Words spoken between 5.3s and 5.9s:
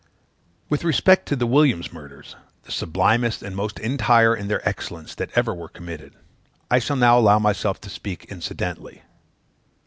ever were